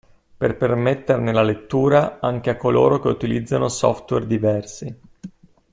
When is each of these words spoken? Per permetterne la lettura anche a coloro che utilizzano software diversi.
Per 0.37 0.57
permetterne 0.57 1.31
la 1.31 1.43
lettura 1.43 2.17
anche 2.19 2.49
a 2.49 2.57
coloro 2.57 2.99
che 2.99 3.07
utilizzano 3.07 3.69
software 3.69 4.25
diversi. 4.25 4.99